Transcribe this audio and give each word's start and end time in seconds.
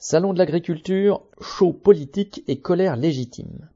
Salon 0.00 0.32
de 0.32 0.38
l'agriculture, 0.38 1.22
chaud 1.40 1.72
politique 1.72 2.44
et 2.46 2.60
colère 2.60 2.94
légitime. 2.94 3.68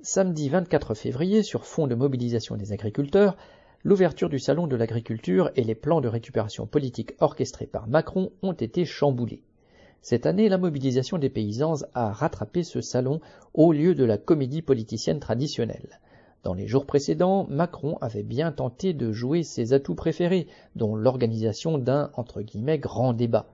Samedi 0.00 0.48
24 0.48 0.94
février, 0.94 1.42
sur 1.42 1.66
fond 1.66 1.86
de 1.86 1.94
mobilisation 1.94 2.56
des 2.56 2.72
agriculteurs, 2.72 3.36
l'ouverture 3.84 4.30
du 4.30 4.38
Salon 4.38 4.66
de 4.66 4.74
l'agriculture 4.74 5.50
et 5.54 5.64
les 5.64 5.74
plans 5.74 6.00
de 6.00 6.08
récupération 6.08 6.66
politique 6.66 7.12
orchestrés 7.20 7.66
par 7.66 7.88
Macron 7.88 8.32
ont 8.40 8.54
été 8.54 8.86
chamboulés. 8.86 9.42
Cette 10.00 10.24
année, 10.24 10.48
la 10.48 10.56
mobilisation 10.56 11.18
des 11.18 11.28
paysans 11.28 11.84
a 11.92 12.10
rattrapé 12.10 12.62
ce 12.62 12.80
salon 12.80 13.20
au 13.52 13.74
lieu 13.74 13.94
de 13.94 14.04
la 14.04 14.16
comédie 14.16 14.62
politicienne 14.62 15.20
traditionnelle. 15.20 16.00
Dans 16.42 16.54
les 16.54 16.66
jours 16.66 16.86
précédents, 16.86 17.46
Macron 17.50 17.98
avait 18.00 18.22
bien 18.22 18.50
tenté 18.50 18.94
de 18.94 19.12
jouer 19.12 19.42
ses 19.42 19.74
atouts 19.74 19.94
préférés, 19.94 20.46
dont 20.74 20.96
l'organisation 20.96 21.76
d'un 21.76 22.12
entre 22.14 22.40
guillemets 22.40 22.78
grand 22.78 23.12
débat. 23.12 23.44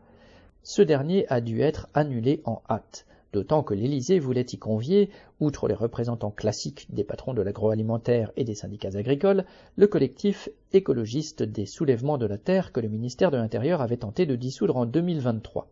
Ce 0.66 0.80
dernier 0.80 1.26
a 1.28 1.42
dû 1.42 1.60
être 1.60 1.88
annulé 1.92 2.40
en 2.46 2.62
hâte, 2.70 3.04
d'autant 3.34 3.62
que 3.62 3.75
l'Élysée 3.75 4.18
voulait 4.18 4.46
y 4.50 4.57
convier, 4.57 5.11
outre 5.39 5.68
les 5.68 5.75
représentants 5.75 6.30
classiques 6.30 6.86
des 6.89 7.04
patrons 7.04 7.34
de 7.34 7.43
l'agroalimentaire 7.43 8.32
et 8.39 8.44
des 8.44 8.54
syndicats 8.54 8.96
agricoles, 8.96 9.44
le 9.76 9.86
collectif 9.86 10.48
écologiste 10.72 11.42
des 11.42 11.66
soulèvements 11.66 12.16
de 12.16 12.25
la 12.25 12.39
terre 12.39 12.72
que 12.72 12.80
le 12.80 12.89
ministère 12.89 13.30
de 13.30 13.36
l'Intérieur 13.36 13.82
avait 13.82 13.98
tenté 13.98 14.25
de 14.25 14.36
dissoudre 14.36 14.79
en 14.79 14.86
2023. 14.86 15.68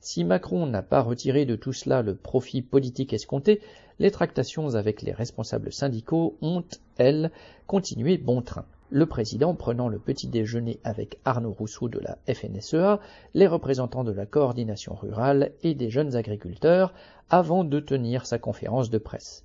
Si 0.00 0.24
Macron 0.24 0.66
n'a 0.66 0.82
pas 0.82 1.02
retiré 1.02 1.46
de 1.46 1.54
tout 1.54 1.72
cela 1.72 2.02
le 2.02 2.16
profit 2.16 2.62
politique 2.62 3.12
escompté, 3.12 3.60
les 4.00 4.10
tractations 4.10 4.74
avec 4.74 5.02
les 5.02 5.12
responsables 5.12 5.72
syndicaux 5.72 6.36
ont, 6.42 6.64
elles, 6.96 7.30
continué 7.68 8.18
bon 8.18 8.42
train 8.42 8.66
le 8.90 9.06
président 9.06 9.54
prenant 9.54 9.88
le 9.88 9.98
petit 9.98 10.28
déjeuner 10.28 10.80
avec 10.84 11.18
Arnaud 11.24 11.52
Rousseau 11.52 11.88
de 11.88 11.98
la 11.98 12.18
FNSEA, 12.32 13.00
les 13.34 13.46
représentants 13.46 14.04
de 14.04 14.12
la 14.12 14.26
coordination 14.26 14.94
rurale 14.94 15.52
et 15.62 15.74
des 15.74 15.90
jeunes 15.90 16.16
agriculteurs, 16.16 16.94
avant 17.28 17.64
de 17.64 17.80
tenir 17.80 18.24
sa 18.24 18.38
conférence 18.38 18.90
de 18.90 18.98
presse. 18.98 19.44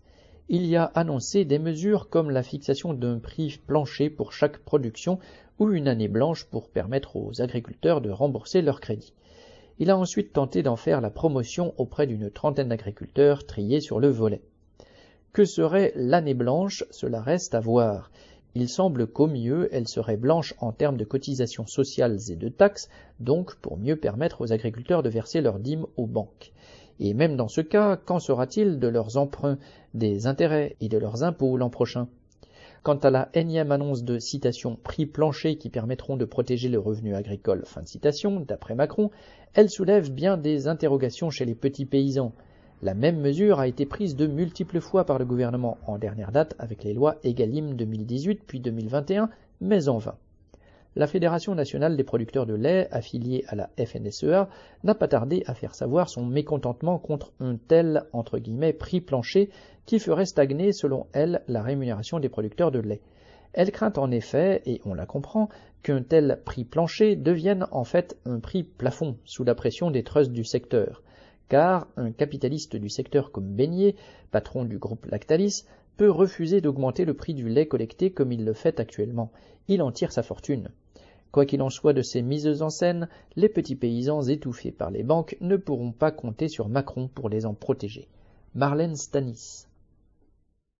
Il 0.49 0.65
y 0.65 0.75
a 0.75 0.85
annoncé 0.95 1.45
des 1.45 1.59
mesures 1.59 2.09
comme 2.09 2.29
la 2.29 2.43
fixation 2.43 2.93
d'un 2.93 3.19
prix 3.19 3.59
plancher 3.65 4.09
pour 4.09 4.33
chaque 4.33 4.59
production 4.59 5.19
ou 5.59 5.71
une 5.71 5.87
année 5.87 6.07
blanche 6.07 6.45
pour 6.45 6.69
permettre 6.69 7.15
aux 7.15 7.41
agriculteurs 7.41 8.01
de 8.01 8.09
rembourser 8.09 8.61
leurs 8.61 8.81
crédits. 8.81 9.13
Il 9.79 9.89
a 9.89 9.97
ensuite 9.97 10.33
tenté 10.33 10.63
d'en 10.63 10.75
faire 10.75 11.01
la 11.01 11.09
promotion 11.09 11.73
auprès 11.77 12.07
d'une 12.07 12.29
trentaine 12.29 12.69
d'agriculteurs 12.69 13.45
triés 13.45 13.81
sur 13.81 13.99
le 13.99 14.09
volet. 14.09 14.41
Que 15.31 15.45
serait 15.45 15.91
l'année 15.95 16.35
blanche? 16.35 16.83
Cela 16.91 17.21
reste 17.21 17.55
à 17.55 17.59
voir. 17.59 18.11
Il 18.55 18.69
semble 18.69 19.07
qu'au 19.07 19.27
mieux 19.27 19.67
elle 19.71 19.87
serait 19.87 20.17
blanche 20.17 20.53
en 20.59 20.71
termes 20.71 20.97
de 20.97 21.05
cotisations 21.05 21.65
sociales 21.65 22.19
et 22.29 22.35
de 22.35 22.49
taxes, 22.49 22.89
donc 23.19 23.55
pour 23.55 23.77
mieux 23.77 23.95
permettre 23.95 24.41
aux 24.41 24.53
agriculteurs 24.53 25.01
de 25.01 25.09
verser 25.09 25.41
leurs 25.41 25.59
dîmes 25.59 25.87
aux 25.97 26.05
banques. 26.05 26.51
Et 26.99 27.15
même 27.15 27.35
dans 27.35 27.47
ce 27.47 27.61
cas, 27.61 27.97
qu'en 27.97 28.19
sera-t-il 28.19 28.79
de 28.79 28.87
leurs 28.87 29.17
emprunts, 29.17 29.57
des 29.95 30.27
intérêts 30.27 30.75
et 30.81 30.89
de 30.89 30.97
leurs 30.99 31.23
impôts 31.23 31.57
l'an 31.57 31.71
prochain? 31.71 32.07
Quant 32.83 32.97
à 32.97 33.09
la 33.09 33.29
énième 33.33 33.71
annonce 33.71 34.03
de 34.03 34.19
citation 34.19 34.75
prix 34.75 35.05
plancher 35.05 35.55
qui 35.55 35.69
permettront 35.69 36.17
de 36.17 36.25
protéger 36.25 36.69
le 36.69 36.79
revenu 36.79 37.15
agricole, 37.15 37.63
fin 37.65 37.81
de 37.81 37.87
citation, 37.87 38.41
d'après 38.41 38.75
Macron, 38.75 39.09
elle 39.53 39.69
soulève 39.69 40.11
bien 40.11 40.37
des 40.37 40.67
interrogations 40.67 41.29
chez 41.29 41.45
les 41.45 41.55
petits 41.55 41.85
paysans. 41.85 42.33
La 42.83 42.93
même 42.93 43.21
mesure 43.21 43.61
a 43.61 43.67
été 43.69 43.85
prise 43.85 44.17
de 44.17 44.27
multiples 44.27 44.81
fois 44.81 45.05
par 45.05 45.17
le 45.17 45.23
gouvernement 45.23 45.77
en 45.87 45.97
dernière 45.97 46.33
date 46.33 46.53
avec 46.59 46.83
les 46.83 46.93
lois 46.93 47.15
Egalim 47.23 47.75
2018 47.75 48.41
puis 48.45 48.59
2021, 48.59 49.29
mais 49.61 49.87
en 49.87 49.99
vain. 49.99 50.17
La 50.97 51.07
Fédération 51.07 51.55
nationale 51.55 51.95
des 51.95 52.03
producteurs 52.03 52.45
de 52.45 52.55
lait, 52.55 52.89
affiliée 52.91 53.45
à 53.47 53.55
la 53.55 53.69
FNSEA, 53.77 54.49
n'a 54.83 54.95
pas 54.95 55.07
tardé 55.07 55.43
à 55.47 55.53
faire 55.53 55.75
savoir 55.75 56.09
son 56.09 56.25
mécontentement 56.25 56.99
contre 56.99 57.31
un 57.39 57.55
tel 57.55 58.03
prix 58.77 58.99
plancher 58.99 59.49
qui 59.85 59.97
ferait 59.97 60.25
stagner, 60.25 60.73
selon 60.73 61.07
elle, 61.13 61.41
la 61.47 61.63
rémunération 61.63 62.19
des 62.19 62.27
producteurs 62.27 62.71
de 62.71 62.79
lait. 62.79 63.01
Elle 63.53 63.71
craint 63.71 63.93
en 63.95 64.11
effet, 64.11 64.61
et 64.65 64.81
on 64.83 64.93
la 64.93 65.05
comprend, 65.05 65.47
qu'un 65.83 66.03
tel 66.03 66.41
prix 66.43 66.65
plancher 66.65 67.15
devienne 67.15 67.65
en 67.71 67.85
fait 67.85 68.17
un 68.25 68.41
prix 68.41 68.63
plafond 68.63 69.15
sous 69.23 69.45
la 69.45 69.55
pression 69.55 69.89
des 69.89 70.03
trusts 70.03 70.33
du 70.33 70.43
secteur 70.43 71.01
car 71.49 71.87
un 71.97 72.11
capitaliste 72.11 72.75
du 72.75 72.89
secteur 72.89 73.31
comme 73.31 73.53
Beignet, 73.53 73.95
patron 74.31 74.65
du 74.65 74.77
groupe 74.77 75.05
Lactalis, 75.05 75.65
peut 75.97 76.09
refuser 76.09 76.61
d'augmenter 76.61 77.05
le 77.05 77.13
prix 77.13 77.33
du 77.33 77.49
lait 77.49 77.67
collecté 77.67 78.11
comme 78.11 78.31
il 78.31 78.45
le 78.45 78.53
fait 78.53 78.79
actuellement. 78.79 79.31
Il 79.67 79.81
en 79.81 79.91
tire 79.91 80.11
sa 80.11 80.23
fortune. 80.23 80.69
Quoi 81.31 81.45
qu'il 81.45 81.61
en 81.61 81.69
soit 81.69 81.93
de 81.93 82.01
ces 82.01 82.21
mises 82.21 82.61
en 82.61 82.69
scène, 82.69 83.09
les 83.35 83.49
petits 83.49 83.75
paysans 83.75 84.21
étouffés 84.21 84.71
par 84.71 84.91
les 84.91 85.03
banques 85.03 85.35
ne 85.41 85.57
pourront 85.57 85.91
pas 85.91 86.11
compter 86.11 86.47
sur 86.47 86.69
Macron 86.69 87.07
pour 87.07 87.29
les 87.29 87.45
en 87.45 87.53
protéger. 87.53 88.07
Marlène 88.55 88.95
Stanis. 88.95 89.65